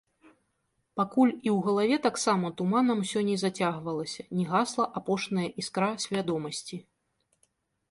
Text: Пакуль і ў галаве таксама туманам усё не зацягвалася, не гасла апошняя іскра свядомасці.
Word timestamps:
Пакуль 0.99 1.33
і 1.33 1.49
ў 1.55 1.57
галаве 1.67 1.97
таксама 2.05 2.51
туманам 2.63 3.03
усё 3.05 3.19
не 3.29 3.37
зацягвалася, 3.43 4.27
не 4.39 4.49
гасла 4.55 4.85
апошняя 5.03 5.47
іскра 5.65 5.93
свядомасці. 6.07 6.83